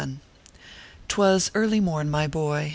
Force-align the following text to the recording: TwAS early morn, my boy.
TwAS 1.07 1.51
early 1.53 1.79
morn, 1.79 2.09
my 2.09 2.25
boy. 2.25 2.69